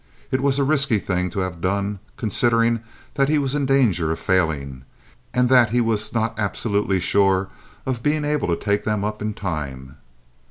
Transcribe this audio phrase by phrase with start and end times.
[0.31, 2.79] It was a risky thing to have done, considering
[3.13, 4.83] that he was in danger of failing
[5.31, 7.49] and that he was not absolutely sure
[7.85, 9.97] of being able to take them up in time.